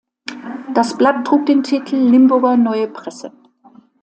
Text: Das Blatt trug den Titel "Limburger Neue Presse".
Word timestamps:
Das 0.73 0.97
Blatt 0.97 1.27
trug 1.27 1.45
den 1.45 1.61
Titel 1.61 1.95
"Limburger 1.95 2.57
Neue 2.57 2.87
Presse". 2.87 3.31